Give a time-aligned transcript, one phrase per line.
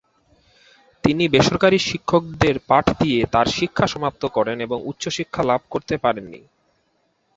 [1.03, 6.41] তিনি বেসরকারি শিক্ষকদের পাঠ দিয়ে তার শিক্ষা সমাপ্ত করেন এবং উচ্চশিক্ষা লাভ করতে পারেননি।